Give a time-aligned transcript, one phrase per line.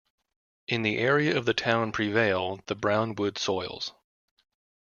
[0.67, 3.93] In the area of the town Prevail the brown wood soils.